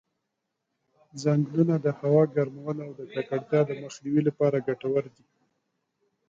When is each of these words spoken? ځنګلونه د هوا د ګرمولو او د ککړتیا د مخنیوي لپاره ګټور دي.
ځنګلونه 1.21 1.75
د 1.85 1.87
هوا 1.99 2.21
د 2.27 2.31
ګرمولو 2.35 2.81
او 2.87 2.91
د 2.99 3.01
ککړتیا 3.13 3.61
د 3.65 3.71
مخنیوي 3.81 4.21
لپاره 4.29 4.63
ګټور 4.67 5.03
دي. 5.15 5.25